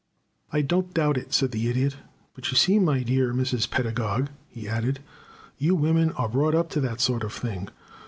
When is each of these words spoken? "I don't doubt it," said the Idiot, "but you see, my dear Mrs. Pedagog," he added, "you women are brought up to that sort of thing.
"I 0.51 0.63
don't 0.63 0.95
doubt 0.95 1.17
it," 1.17 1.31
said 1.31 1.51
the 1.51 1.67
Idiot, 1.69 1.97
"but 2.33 2.49
you 2.49 2.57
see, 2.57 2.79
my 2.79 3.03
dear 3.03 3.35
Mrs. 3.35 3.69
Pedagog," 3.69 4.29
he 4.49 4.67
added, 4.67 4.99
"you 5.59 5.75
women 5.75 6.11
are 6.13 6.27
brought 6.27 6.55
up 6.55 6.71
to 6.71 6.81
that 6.81 6.99
sort 6.99 7.23
of 7.23 7.33
thing. 7.33 7.67